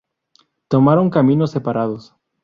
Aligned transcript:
Tomaron 0.67 1.11
caminos 1.11 1.51
separados. 1.51 2.15